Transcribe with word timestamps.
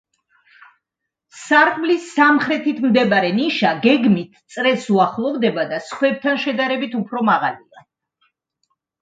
სარკმლის 1.41 2.07
სამხრეთით 2.13 2.79
მდებარე 2.85 3.29
ნიშა 3.41 3.75
გეგმით 3.83 4.41
წრეს 4.55 4.89
უახლოვდება 4.95 5.67
და 5.75 5.81
სხვებთან 5.91 6.43
შედარებით 6.47 6.99
უფრო 7.03 7.25
მაღალია. 7.31 7.87